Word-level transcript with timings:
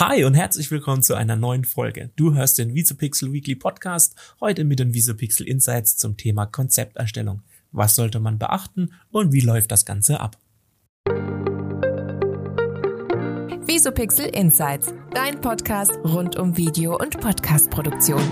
Hi 0.00 0.22
und 0.22 0.34
herzlich 0.34 0.70
willkommen 0.70 1.02
zu 1.02 1.16
einer 1.16 1.34
neuen 1.34 1.64
Folge. 1.64 2.10
Du 2.14 2.32
hörst 2.32 2.56
den 2.58 2.72
Visopixel 2.72 3.32
Weekly 3.32 3.56
Podcast, 3.56 4.14
heute 4.38 4.62
mit 4.62 4.78
den 4.78 4.94
Visopixel 4.94 5.44
Insights 5.44 5.96
zum 5.96 6.16
Thema 6.16 6.46
Konzepterstellung. 6.46 7.42
Was 7.72 7.96
sollte 7.96 8.20
man 8.20 8.38
beachten 8.38 8.92
und 9.10 9.32
wie 9.32 9.40
läuft 9.40 9.72
das 9.72 9.84
Ganze 9.84 10.20
ab? 10.20 10.38
Visopixel 13.66 14.26
Insights, 14.26 14.94
dein 15.12 15.40
Podcast 15.40 15.90
rund 16.04 16.36
um 16.36 16.56
Video- 16.56 16.96
und 16.96 17.18
Podcastproduktion. 17.18 18.22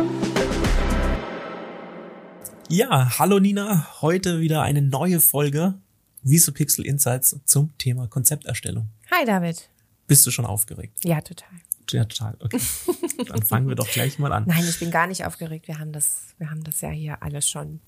Ja, 2.68 3.18
hallo 3.18 3.40
Nina, 3.40 3.88
heute 4.02 4.38
wieder 4.38 4.62
eine 4.62 4.82
neue 4.82 5.18
Folge 5.18 5.74
Visopixel 6.22 6.86
Insights 6.86 7.40
zum 7.44 7.76
Thema 7.76 8.06
Konzepterstellung. 8.06 8.86
Hi 9.10 9.24
David. 9.24 9.68
Bist 10.06 10.26
du 10.26 10.30
schon 10.30 10.46
aufgeregt? 10.46 10.98
Ja, 11.04 11.20
total. 11.20 11.48
Ja, 11.90 12.04
total. 12.04 12.36
Okay. 12.40 12.60
Dann 13.28 13.42
fangen 13.42 13.68
wir 13.68 13.76
doch 13.76 13.88
gleich 13.88 14.18
mal 14.18 14.32
an. 14.32 14.44
Nein, 14.46 14.64
ich 14.68 14.78
bin 14.78 14.90
gar 14.90 15.06
nicht 15.06 15.24
aufgeregt. 15.24 15.68
Wir 15.68 15.78
haben 15.78 15.92
das, 15.92 16.34
wir 16.38 16.50
haben 16.50 16.64
das 16.64 16.80
ja 16.80 16.90
hier 16.90 17.22
alles 17.22 17.48
schon 17.48 17.80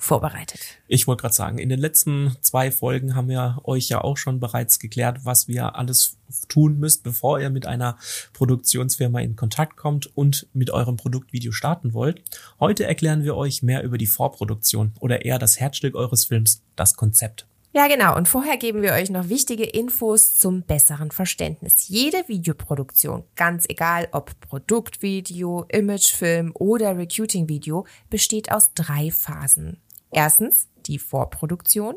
vorbereitet. 0.00 0.60
Ich 0.88 1.06
wollte 1.06 1.20
gerade 1.20 1.34
sagen, 1.34 1.58
in 1.58 1.68
den 1.68 1.78
letzten 1.78 2.34
zwei 2.40 2.70
Folgen 2.70 3.14
haben 3.14 3.28
wir 3.28 3.60
euch 3.64 3.88
ja 3.90 4.00
auch 4.00 4.16
schon 4.16 4.40
bereits 4.40 4.78
geklärt, 4.78 5.24
was 5.24 5.46
wir 5.46 5.76
alles 5.76 6.16
tun 6.48 6.78
müsst, 6.78 7.02
bevor 7.02 7.38
ihr 7.38 7.50
mit 7.50 7.66
einer 7.66 7.98
Produktionsfirma 8.32 9.20
in 9.20 9.36
Kontakt 9.36 9.76
kommt 9.76 10.06
und 10.16 10.46
mit 10.54 10.70
eurem 10.70 10.96
Produktvideo 10.96 11.52
starten 11.52 11.92
wollt. 11.92 12.22
Heute 12.58 12.86
erklären 12.86 13.24
wir 13.24 13.36
euch 13.36 13.62
mehr 13.62 13.82
über 13.82 13.98
die 13.98 14.06
Vorproduktion 14.06 14.92
oder 15.00 15.24
eher 15.26 15.38
das 15.38 15.60
Herzstück 15.60 15.94
eures 15.94 16.24
Films, 16.24 16.62
das 16.76 16.94
Konzept. 16.94 17.46
Ja, 17.72 17.86
genau. 17.86 18.16
Und 18.16 18.26
vorher 18.26 18.56
geben 18.56 18.82
wir 18.82 18.92
euch 18.94 19.10
noch 19.10 19.28
wichtige 19.28 19.64
Infos 19.64 20.38
zum 20.38 20.62
besseren 20.62 21.12
Verständnis. 21.12 21.86
Jede 21.86 22.26
Videoproduktion, 22.26 23.22
ganz 23.36 23.64
egal 23.68 24.08
ob 24.10 24.38
Produktvideo, 24.40 25.66
Imagefilm 25.68 26.50
oder 26.54 26.98
Recruiting-Video, 26.98 27.86
besteht 28.08 28.50
aus 28.50 28.74
drei 28.74 29.12
Phasen. 29.12 29.80
Erstens 30.10 30.66
die 30.86 30.98
Vorproduktion. 30.98 31.94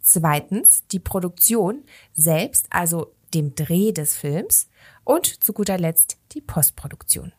Zweitens 0.00 0.84
die 0.88 0.98
Produktion 0.98 1.84
selbst, 2.12 2.66
also 2.70 3.14
dem 3.34 3.54
Dreh 3.54 3.92
des 3.92 4.16
Films. 4.16 4.68
Und 5.04 5.26
zu 5.44 5.52
guter 5.52 5.78
Letzt 5.78 6.18
die 6.32 6.40
Postproduktion. 6.40 7.32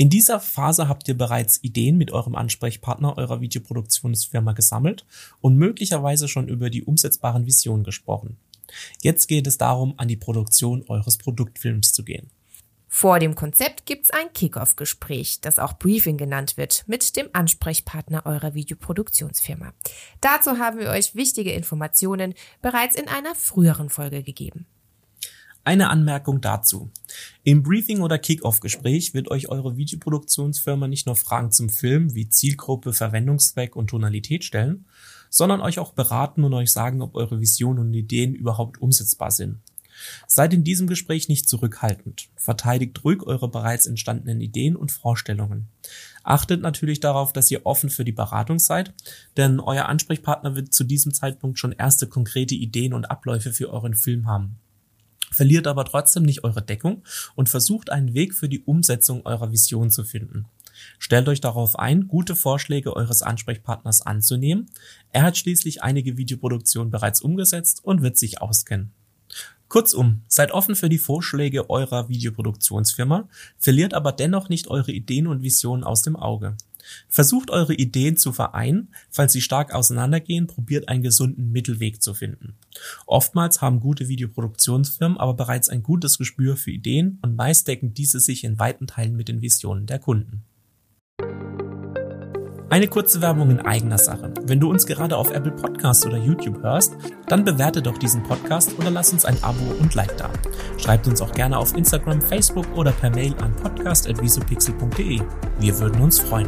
In 0.00 0.08
dieser 0.08 0.40
Phase 0.40 0.88
habt 0.88 1.08
ihr 1.08 1.18
bereits 1.18 1.62
Ideen 1.62 1.98
mit 1.98 2.10
eurem 2.10 2.34
Ansprechpartner 2.34 3.18
eurer 3.18 3.42
Videoproduktionsfirma 3.42 4.54
gesammelt 4.54 5.04
und 5.42 5.58
möglicherweise 5.58 6.26
schon 6.26 6.48
über 6.48 6.70
die 6.70 6.84
umsetzbaren 6.84 7.44
Visionen 7.44 7.84
gesprochen. 7.84 8.38
Jetzt 9.02 9.26
geht 9.26 9.46
es 9.46 9.58
darum, 9.58 9.92
an 9.98 10.08
die 10.08 10.16
Produktion 10.16 10.86
eures 10.88 11.18
Produktfilms 11.18 11.92
zu 11.92 12.02
gehen. 12.02 12.30
Vor 12.88 13.18
dem 13.18 13.34
Konzept 13.34 13.84
gibt's 13.84 14.10
ein 14.10 14.32
Kickoff-Gespräch, 14.32 15.42
das 15.42 15.58
auch 15.58 15.74
Briefing 15.74 16.16
genannt 16.16 16.56
wird, 16.56 16.84
mit 16.86 17.14
dem 17.14 17.28
Ansprechpartner 17.34 18.24
eurer 18.24 18.54
Videoproduktionsfirma. 18.54 19.74
Dazu 20.22 20.52
haben 20.52 20.78
wir 20.78 20.88
euch 20.88 21.14
wichtige 21.14 21.52
Informationen 21.52 22.32
bereits 22.62 22.96
in 22.96 23.06
einer 23.06 23.34
früheren 23.34 23.90
Folge 23.90 24.22
gegeben. 24.22 24.64
Eine 25.62 25.90
Anmerkung 25.90 26.40
dazu. 26.40 26.90
Im 27.44 27.62
Briefing 27.62 28.00
oder 28.00 28.18
Kick-Off-Gespräch 28.18 29.12
wird 29.12 29.30
euch 29.30 29.48
eure 29.48 29.76
Videoproduktionsfirma 29.76 30.88
nicht 30.88 31.04
nur 31.04 31.16
Fragen 31.16 31.52
zum 31.52 31.68
Film 31.68 32.14
wie 32.14 32.30
Zielgruppe, 32.30 32.94
Verwendungszweck 32.94 33.76
und 33.76 33.88
Tonalität 33.88 34.42
stellen, 34.42 34.86
sondern 35.28 35.60
euch 35.60 35.78
auch 35.78 35.92
beraten 35.92 36.44
und 36.44 36.54
euch 36.54 36.72
sagen, 36.72 37.02
ob 37.02 37.14
eure 37.14 37.40
Visionen 37.40 37.88
und 37.88 37.94
Ideen 37.94 38.34
überhaupt 38.34 38.80
umsetzbar 38.80 39.30
sind. 39.30 39.58
Seid 40.26 40.54
in 40.54 40.64
diesem 40.64 40.86
Gespräch 40.86 41.28
nicht 41.28 41.46
zurückhaltend. 41.46 42.30
Verteidigt 42.36 43.04
ruhig 43.04 43.22
eure 43.22 43.48
bereits 43.48 43.84
entstandenen 43.84 44.40
Ideen 44.40 44.76
und 44.76 44.90
Vorstellungen. 44.90 45.68
Achtet 46.22 46.62
natürlich 46.62 47.00
darauf, 47.00 47.34
dass 47.34 47.50
ihr 47.50 47.66
offen 47.66 47.90
für 47.90 48.04
die 48.04 48.12
Beratung 48.12 48.58
seid, 48.58 48.94
denn 49.36 49.60
euer 49.60 49.90
Ansprechpartner 49.90 50.56
wird 50.56 50.72
zu 50.72 50.84
diesem 50.84 51.12
Zeitpunkt 51.12 51.58
schon 51.58 51.72
erste 51.72 52.06
konkrete 52.06 52.54
Ideen 52.54 52.94
und 52.94 53.10
Abläufe 53.10 53.52
für 53.52 53.68
euren 53.68 53.94
Film 53.94 54.26
haben 54.26 54.58
verliert 55.30 55.66
aber 55.66 55.84
trotzdem 55.84 56.24
nicht 56.24 56.44
eure 56.44 56.62
Deckung 56.62 57.02
und 57.34 57.48
versucht 57.48 57.90
einen 57.90 58.14
Weg 58.14 58.34
für 58.34 58.48
die 58.48 58.62
Umsetzung 58.62 59.24
eurer 59.24 59.52
Vision 59.52 59.90
zu 59.90 60.04
finden. 60.04 60.46
Stellt 60.98 61.28
euch 61.28 61.40
darauf 61.40 61.78
ein, 61.78 62.08
gute 62.08 62.34
Vorschläge 62.34 62.96
eures 62.96 63.22
Ansprechpartners 63.22 64.02
anzunehmen. 64.02 64.70
Er 65.12 65.22
hat 65.22 65.36
schließlich 65.36 65.82
einige 65.82 66.16
Videoproduktionen 66.16 66.90
bereits 66.90 67.20
umgesetzt 67.20 67.80
und 67.84 68.02
wird 68.02 68.16
sich 68.16 68.40
auskennen. 68.40 68.92
Kurzum, 69.68 70.22
seid 70.26 70.50
offen 70.50 70.74
für 70.74 70.88
die 70.88 70.98
Vorschläge 70.98 71.70
eurer 71.70 72.08
Videoproduktionsfirma, 72.08 73.28
verliert 73.56 73.94
aber 73.94 74.10
dennoch 74.10 74.48
nicht 74.48 74.66
eure 74.66 74.90
Ideen 74.90 75.28
und 75.28 75.42
Visionen 75.42 75.84
aus 75.84 76.02
dem 76.02 76.16
Auge. 76.16 76.56
Versucht 77.08 77.50
eure 77.50 77.74
Ideen 77.74 78.16
zu 78.16 78.32
vereinen, 78.32 78.88
falls 79.10 79.32
sie 79.32 79.40
stark 79.40 79.74
auseinandergehen, 79.74 80.46
probiert 80.46 80.88
einen 80.88 81.02
gesunden 81.02 81.50
Mittelweg 81.50 82.02
zu 82.02 82.14
finden. 82.14 82.56
Oftmals 83.06 83.60
haben 83.60 83.80
gute 83.80 84.08
Videoproduktionsfirmen 84.08 85.18
aber 85.18 85.34
bereits 85.34 85.68
ein 85.68 85.82
gutes 85.82 86.18
Gespür 86.18 86.56
für 86.56 86.70
Ideen 86.70 87.18
und 87.22 87.36
meist 87.36 87.68
decken 87.68 87.94
diese 87.94 88.20
sich 88.20 88.44
in 88.44 88.58
weiten 88.58 88.86
Teilen 88.86 89.16
mit 89.16 89.28
den 89.28 89.42
Visionen 89.42 89.86
der 89.86 89.98
Kunden. 89.98 90.44
Eine 92.70 92.86
kurze 92.86 93.20
Werbung 93.20 93.50
in 93.50 93.58
eigener 93.58 93.98
Sache. 93.98 94.32
Wenn 94.44 94.60
du 94.60 94.70
uns 94.70 94.86
gerade 94.86 95.16
auf 95.16 95.32
Apple 95.32 95.50
Podcasts 95.50 96.06
oder 96.06 96.18
YouTube 96.18 96.62
hörst, 96.62 96.94
dann 97.26 97.44
bewerte 97.44 97.82
doch 97.82 97.98
diesen 97.98 98.22
Podcast 98.22 98.78
oder 98.78 98.92
lass 98.92 99.12
uns 99.12 99.24
ein 99.24 99.42
Abo 99.42 99.74
und 99.80 99.96
Like 99.96 100.16
da. 100.16 100.30
Schreibt 100.78 101.08
uns 101.08 101.20
auch 101.20 101.32
gerne 101.32 101.58
auf 101.58 101.76
Instagram, 101.76 102.22
Facebook 102.22 102.66
oder 102.76 102.92
per 102.92 103.10
Mail 103.10 103.34
an 103.38 103.52
podcast.visopixel.de. 103.56 105.20
Wir 105.58 105.78
würden 105.80 106.00
uns 106.00 106.20
freuen. 106.20 106.46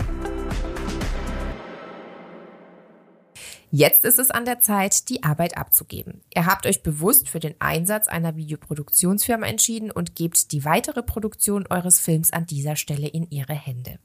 Jetzt 3.74 4.04
ist 4.04 4.18
es 4.18 4.30
an 4.30 4.44
der 4.44 4.60
Zeit, 4.60 5.08
die 5.08 5.22
Arbeit 5.22 5.56
abzugeben. 5.56 6.20
Ihr 6.34 6.44
habt 6.44 6.66
euch 6.66 6.82
bewusst 6.82 7.30
für 7.30 7.40
den 7.40 7.54
Einsatz 7.58 8.06
einer 8.06 8.36
Videoproduktionsfirma 8.36 9.46
entschieden 9.46 9.90
und 9.90 10.14
gebt 10.14 10.52
die 10.52 10.66
weitere 10.66 11.02
Produktion 11.02 11.66
eures 11.66 11.98
Films 11.98 12.34
an 12.34 12.44
dieser 12.44 12.76
Stelle 12.76 13.08
in 13.08 13.30
ihre 13.30 13.54
Hände. 13.54 13.98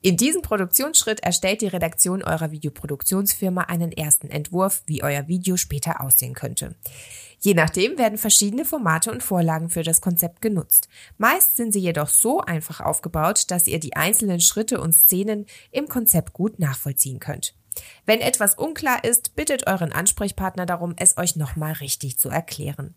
In 0.00 0.16
diesem 0.16 0.42
Produktionsschritt 0.42 1.24
erstellt 1.24 1.62
die 1.62 1.66
Redaktion 1.66 2.22
eurer 2.22 2.52
Videoproduktionsfirma 2.52 3.62
einen 3.62 3.90
ersten 3.90 4.28
Entwurf, 4.28 4.84
wie 4.86 5.02
euer 5.02 5.26
Video 5.26 5.56
später 5.56 6.00
aussehen 6.00 6.34
könnte. 6.34 6.76
Je 7.40 7.54
nachdem 7.54 7.98
werden 7.98 8.16
verschiedene 8.16 8.64
Formate 8.64 9.10
und 9.10 9.24
Vorlagen 9.24 9.70
für 9.70 9.82
das 9.82 10.02
Konzept 10.02 10.40
genutzt. 10.40 10.88
Meist 11.18 11.56
sind 11.56 11.72
sie 11.72 11.80
jedoch 11.80 12.08
so 12.08 12.42
einfach 12.42 12.80
aufgebaut, 12.80 13.50
dass 13.50 13.66
ihr 13.66 13.80
die 13.80 13.96
einzelnen 13.96 14.40
Schritte 14.40 14.80
und 14.80 14.92
Szenen 14.92 15.46
im 15.72 15.88
Konzept 15.88 16.32
gut 16.32 16.60
nachvollziehen 16.60 17.18
könnt. 17.18 17.56
Wenn 18.06 18.20
etwas 18.20 18.54
unklar 18.54 19.04
ist, 19.04 19.36
bittet 19.36 19.66
euren 19.66 19.92
Ansprechpartner 19.92 20.66
darum, 20.66 20.94
es 20.96 21.16
euch 21.16 21.36
nochmal 21.36 21.72
richtig 21.72 22.18
zu 22.18 22.28
erklären. 22.28 22.94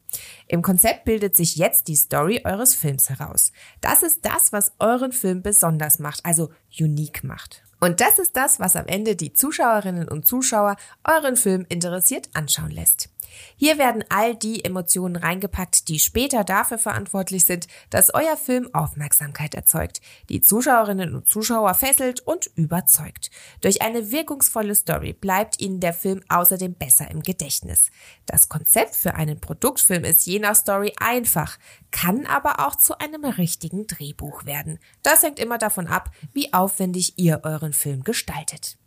Im 0.48 0.62
Konzept 0.62 1.06
bildet 1.06 1.36
sich 1.36 1.56
jetzt 1.56 1.88
die 1.88 1.96
Story 1.96 2.42
eures 2.44 2.76
Films 2.76 3.10
heraus. 3.10 3.52
Das 3.82 4.04
ist 4.04 4.26
das, 4.26 4.52
was 4.52 4.74
euren 4.80 5.12
Film 5.12 5.42
besonders 5.42 6.00
macht, 6.00 6.26
also 6.26 6.52
unique 6.80 7.24
macht. 7.24 7.64
Und 7.80 8.02
das 8.02 8.18
ist 8.18 8.36
das, 8.36 8.60
was 8.60 8.76
am 8.76 8.88
Ende 8.88 9.16
die 9.16 9.34
Zuschauerinnen 9.34 10.08
und 10.08 10.26
Zuschauer 10.26 10.78
euren 11.04 11.38
Film 11.38 11.66
interessiert 11.70 12.30
anschauen 12.34 12.72
lässt. 12.72 13.10
Hier 13.56 13.78
werden 13.78 14.04
all 14.10 14.36
die 14.36 14.64
Emotionen 14.64 15.16
reingepackt, 15.16 15.88
die 15.88 16.00
später 16.00 16.44
dafür 16.44 16.78
verantwortlich 16.78 17.46
sind, 17.46 17.68
dass 17.90 18.14
euer 18.14 18.38
Film 18.38 18.70
Aufmerksamkeit 18.74 19.56
erzeugt, 19.56 20.02
die 20.30 20.42
Zuschauerinnen 20.42 21.16
und 21.16 21.30
Zuschauer 21.30 21.74
fesselt 21.74 22.22
und 22.22 22.48
überzeugt. 22.56 23.30
Durch 23.62 23.82
eine 23.82 24.12
wirkungsvolle 24.12 24.76
Story 24.76 25.14
bleibt 25.14 25.60
ihnen 25.60 25.80
der 25.80 25.94
Film 25.94 26.22
außerdem 26.30 26.76
besser 26.76 27.10
im 27.12 27.22
Gedächtnis. 27.22 27.90
Das 28.26 28.50
Konzept 28.50 28.96
für 28.96 29.16
einen 29.16 29.40
Produktfilm 29.40 30.04
ist 30.04 30.26
je 30.26 30.40
nach 30.40 30.56
Story 30.56 30.94
einfach, 31.00 31.58
kann 31.92 32.26
aber 32.26 32.66
auch 32.66 32.76
zu 32.76 32.98
einem 33.00 33.26
richtigen 33.26 33.88
Drehbuch 33.88 34.46
werden. 34.46 34.80
Das 35.04 35.24
hängt 35.24 35.40
immer 35.40 35.58
davon 35.58 35.88
ab, 35.88 36.12
wie 36.34 36.54
aufwendig 36.54 37.14
ihr 37.18 37.42
euren 37.44 37.74
Film 37.74 38.04
gestaltet. 38.04 38.78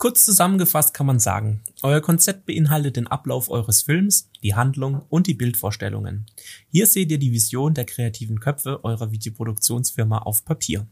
Kurz 0.00 0.24
zusammengefasst 0.24 0.94
kann 0.94 1.04
man 1.04 1.18
sagen, 1.18 1.60
euer 1.82 2.00
Konzept 2.00 2.46
beinhaltet 2.46 2.96
den 2.96 3.06
Ablauf 3.06 3.50
eures 3.50 3.82
Films, 3.82 4.30
die 4.42 4.54
Handlung 4.54 5.02
und 5.10 5.26
die 5.26 5.34
Bildvorstellungen. 5.34 6.24
Hier 6.72 6.86
seht 6.86 7.10
ihr 7.10 7.18
die 7.18 7.32
Vision 7.32 7.74
der 7.74 7.84
kreativen 7.84 8.40
Köpfe 8.40 8.82
eurer 8.82 9.12
Videoproduktionsfirma 9.12 10.16
auf 10.16 10.46
Papier. 10.46 10.86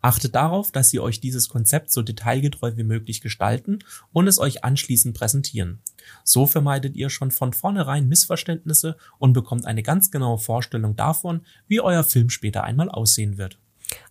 Achtet 0.00 0.36
darauf, 0.36 0.70
dass 0.70 0.90
sie 0.90 1.00
euch 1.00 1.18
dieses 1.18 1.48
Konzept 1.48 1.90
so 1.90 2.02
detailgetreu 2.02 2.76
wie 2.76 2.84
möglich 2.84 3.20
gestalten 3.20 3.80
und 4.12 4.28
es 4.28 4.38
euch 4.38 4.62
anschließend 4.62 5.18
präsentieren. 5.18 5.80
So 6.22 6.46
vermeidet 6.46 6.94
ihr 6.94 7.10
schon 7.10 7.32
von 7.32 7.52
vornherein 7.52 8.06
Missverständnisse 8.06 8.96
und 9.18 9.32
bekommt 9.32 9.66
eine 9.66 9.82
ganz 9.82 10.12
genaue 10.12 10.38
Vorstellung 10.38 10.94
davon, 10.94 11.40
wie 11.66 11.80
euer 11.80 12.04
Film 12.04 12.30
später 12.30 12.62
einmal 12.62 12.90
aussehen 12.90 13.38
wird. 13.38 13.58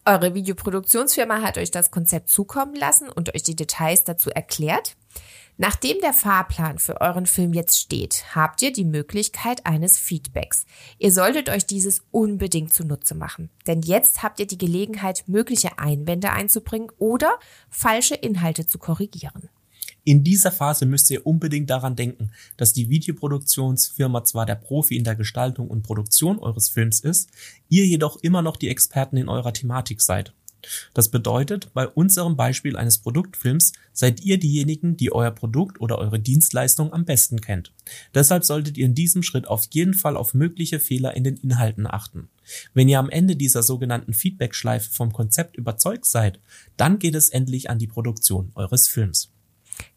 Eure 0.08 0.36
Videoproduktionsfirma 0.36 1.42
hat 1.42 1.58
euch 1.58 1.72
das 1.72 1.90
Konzept 1.90 2.30
zukommen 2.30 2.76
lassen 2.76 3.10
und 3.10 3.34
euch 3.34 3.42
die 3.42 3.56
Details 3.56 4.04
dazu 4.04 4.30
erklärt. 4.30 4.96
Nachdem 5.58 6.00
der 6.00 6.14
Fahrplan 6.14 6.78
für 6.78 7.02
euren 7.02 7.26
Film 7.26 7.54
jetzt 7.54 7.80
steht, 7.80 8.24
habt 8.36 8.62
ihr 8.62 8.72
die 8.72 8.86
Möglichkeit 8.86 9.66
eines 9.66 9.98
Feedbacks. 9.98 10.66
Ihr 11.00 11.12
solltet 11.12 11.50
euch 11.50 11.66
dieses 11.66 12.04
unbedingt 12.12 12.72
zunutze 12.72 13.16
machen, 13.16 13.50
denn 13.66 13.82
jetzt 13.82 14.22
habt 14.22 14.40
ihr 14.40 14.46
die 14.46 14.60
Gelegenheit, 14.60 15.24
mögliche 15.26 15.80
Einwände 15.80 16.30
einzubringen 16.30 16.92
oder 17.00 17.40
falsche 17.70 18.16
Inhalte 18.16 18.68
zu 18.68 18.78
korrigieren. 18.78 19.50
In 20.08 20.24
dieser 20.24 20.52
Phase 20.52 20.86
müsst 20.86 21.10
ihr 21.10 21.26
unbedingt 21.26 21.72
daran 21.72 21.96
denken, 21.96 22.30
dass 22.58 22.74
die 22.74 22.90
Videoproduktionsfirma 22.90 24.24
zwar 24.24 24.46
der 24.46 24.54
Profi 24.54 24.96
in 24.96 25.04
der 25.04 25.16
Gestaltung 25.16 25.68
und 25.68 25.82
Produktion 25.82 26.38
eures 26.38 26.70
Films 26.70 27.00
ist, 27.00 27.32
ihr 27.70 27.88
jedoch 27.88 28.18
immer 28.22 28.44
noch 28.44 28.56
die 28.56 28.70
Experten 28.70 29.18
in 29.18 29.30
eurer 29.30 29.52
Thematik 29.52 30.02
seid. 30.02 30.32
Das 30.94 31.10
bedeutet, 31.10 31.74
bei 31.74 31.88
unserem 31.88 32.36
Beispiel 32.36 32.78
eines 32.78 33.00
Produktfilms 33.00 33.74
seid 33.94 34.22
ihr 34.22 34.40
diejenigen, 34.40 34.96
die 34.96 35.12
euer 35.12 35.32
Produkt 35.32 35.82
oder 35.82 35.98
eure 35.98 36.20
Dienstleistung 36.20 36.94
am 36.94 37.06
besten 37.06 37.42
kennt. 37.42 37.74
Deshalb 38.14 38.44
solltet 38.44 38.78
ihr 38.78 38.86
in 38.86 38.96
diesem 38.96 39.24
Schritt 39.24 39.48
auf 39.48 39.66
jeden 39.72 39.96
Fall 39.96 40.16
auf 40.16 40.36
mögliche 40.36 40.80
Fehler 40.80 41.16
in 41.16 41.24
den 41.24 41.38
Inhalten 41.38 41.88
achten. 41.88 42.30
Wenn 42.76 42.90
ihr 42.90 43.00
am 43.00 43.10
Ende 43.10 43.36
dieser 43.36 43.64
sogenannten 43.64 44.14
Feedback-Schleife 44.14 44.92
vom 44.92 45.12
Konzept 45.14 45.56
überzeugt 45.56 46.06
seid, 46.06 46.40
dann 46.78 47.00
geht 47.00 47.16
es 47.16 47.30
endlich 47.30 47.72
an 47.72 47.80
die 47.80 47.88
Produktion 47.88 48.52
eures 48.54 48.88
Films. 48.88 49.35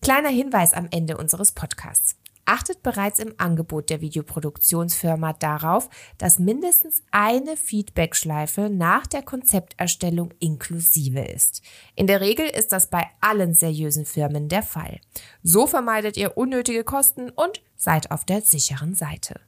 Kleiner 0.02 0.30
Hinweis 0.30 0.72
am 0.72 0.88
Ende 0.90 1.16
unseres 1.16 1.52
Podcasts. 1.52 2.16
Achtet 2.48 2.82
bereits 2.82 3.19
im 3.19 3.34
Angebot 3.36 3.90
der 3.90 4.00
Videoproduktionsfirma 4.00 5.34
darauf, 5.34 5.90
dass 6.16 6.38
mindestens 6.38 7.02
eine 7.10 7.58
Feedbackschleife 7.58 8.70
nach 8.70 9.06
der 9.06 9.20
Konzepterstellung 9.20 10.32
inklusive 10.38 11.20
ist. 11.20 11.60
In 11.94 12.06
der 12.06 12.22
Regel 12.22 12.46
ist 12.46 12.72
das 12.72 12.86
bei 12.86 13.04
allen 13.20 13.52
seriösen 13.52 14.06
Firmen 14.06 14.48
der 14.48 14.62
Fall. 14.62 14.98
So 15.42 15.66
vermeidet 15.66 16.16
ihr 16.16 16.38
unnötige 16.38 16.84
Kosten 16.84 17.28
und 17.28 17.60
seid 17.76 18.10
auf 18.10 18.25
der 18.25 18.40
sicheren 18.40 18.94
Seite. 18.94 19.40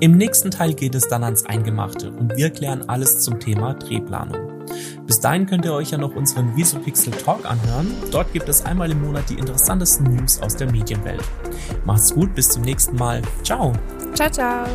Im 0.00 0.18
nächsten 0.18 0.50
Teil 0.50 0.74
geht 0.74 0.94
es 0.94 1.08
dann 1.08 1.24
ans 1.24 1.46
Eingemachte 1.46 2.10
und 2.10 2.36
wir 2.36 2.50
klären 2.50 2.90
alles 2.90 3.20
zum 3.20 3.40
Thema 3.40 3.72
Drehplanung. 3.72 4.51
Bis 5.06 5.20
dahin 5.20 5.46
könnt 5.46 5.64
ihr 5.64 5.72
euch 5.72 5.90
ja 5.90 5.98
noch 5.98 6.14
unseren 6.14 6.56
Visupixel 6.56 7.12
Talk 7.12 7.44
anhören. 7.44 7.94
Dort 8.10 8.32
gibt 8.32 8.48
es 8.48 8.64
einmal 8.64 8.90
im 8.90 9.02
Monat 9.02 9.28
die 9.28 9.34
interessantesten 9.34 10.14
News 10.14 10.40
aus 10.40 10.56
der 10.56 10.70
Medienwelt. 10.70 11.24
Macht's 11.84 12.14
gut, 12.14 12.34
bis 12.34 12.48
zum 12.48 12.62
nächsten 12.62 12.96
Mal. 12.96 13.22
Ciao. 13.42 13.72
Ciao, 14.14 14.30
ciao. 14.30 14.66